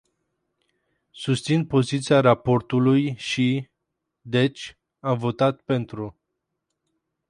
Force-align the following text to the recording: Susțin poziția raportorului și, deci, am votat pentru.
Susțin 1.11 1.65
poziția 1.65 2.19
raportorului 2.19 3.15
și, 3.15 3.69
deci, 4.21 4.77
am 4.99 5.17
votat 5.17 5.61
pentru. 5.61 6.17